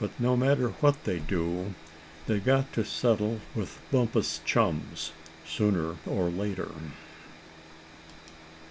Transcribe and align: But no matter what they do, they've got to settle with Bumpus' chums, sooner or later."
But 0.00 0.18
no 0.18 0.34
matter 0.34 0.70
what 0.80 1.04
they 1.04 1.18
do, 1.18 1.74
they've 2.26 2.42
got 2.42 2.72
to 2.72 2.86
settle 2.86 3.42
with 3.54 3.80
Bumpus' 3.90 4.40
chums, 4.46 5.12
sooner 5.46 5.96
or 6.06 6.30
later." 6.30 6.70